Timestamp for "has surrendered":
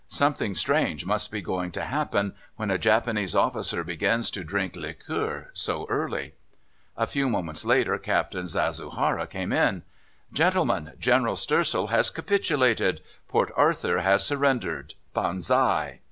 13.99-14.95